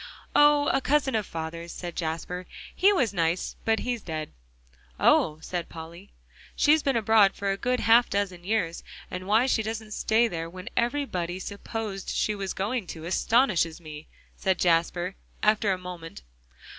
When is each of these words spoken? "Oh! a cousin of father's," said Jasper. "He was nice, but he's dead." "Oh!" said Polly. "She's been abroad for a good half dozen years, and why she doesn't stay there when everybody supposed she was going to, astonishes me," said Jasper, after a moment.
"Oh! 0.35 0.67
a 0.73 0.81
cousin 0.81 1.13
of 1.13 1.27
father's," 1.27 1.71
said 1.71 1.95
Jasper. 1.95 2.47
"He 2.75 2.91
was 2.91 3.13
nice, 3.13 3.55
but 3.65 3.81
he's 3.81 4.01
dead." 4.01 4.31
"Oh!" 4.99 5.37
said 5.43 5.69
Polly. 5.69 6.09
"She's 6.55 6.81
been 6.81 6.95
abroad 6.95 7.35
for 7.35 7.51
a 7.51 7.55
good 7.55 7.81
half 7.81 8.09
dozen 8.09 8.43
years, 8.43 8.81
and 9.11 9.27
why 9.27 9.45
she 9.45 9.61
doesn't 9.61 9.91
stay 9.91 10.27
there 10.27 10.49
when 10.49 10.69
everybody 10.75 11.37
supposed 11.37 12.09
she 12.09 12.33
was 12.33 12.53
going 12.53 12.87
to, 12.87 13.05
astonishes 13.05 13.79
me," 13.79 14.07
said 14.35 14.57
Jasper, 14.57 15.13
after 15.43 15.71
a 15.71 15.77
moment. 15.77 16.23